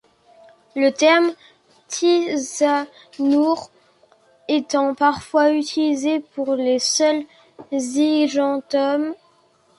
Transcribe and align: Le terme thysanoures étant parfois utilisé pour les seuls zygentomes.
Le 0.75 0.89
terme 0.89 1.31
thysanoures 1.87 3.69
étant 4.47 4.95
parfois 4.95 5.51
utilisé 5.51 6.21
pour 6.21 6.55
les 6.55 6.79
seuls 6.79 7.23
zygentomes. 7.71 9.13